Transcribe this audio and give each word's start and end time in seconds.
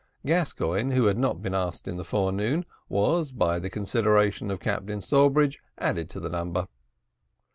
Gascoigne, 0.25 0.95
who 0.95 1.05
had 1.05 1.19
not 1.19 1.43
been 1.43 1.53
asked 1.53 1.87
in 1.87 1.97
the 1.97 2.03
forenoon, 2.03 2.65
was, 2.89 3.31
by 3.31 3.59
the 3.59 3.69
consideration 3.69 4.49
of 4.49 4.59
Captain 4.59 4.99
Sawbridge, 4.99 5.59
added 5.77 6.09
to 6.09 6.19
the 6.19 6.27
number. 6.31 6.67